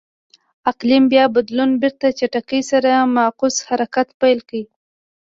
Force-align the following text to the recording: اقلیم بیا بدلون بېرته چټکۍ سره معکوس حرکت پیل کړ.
اقلیم 0.71 1.03
بیا 1.11 1.25
بدلون 1.35 1.71
بېرته 1.81 2.05
چټکۍ 2.19 2.61
سره 2.71 2.91
معکوس 3.15 3.55
حرکت 3.69 4.07
پیل 4.19 4.39
کړ. 4.49 4.59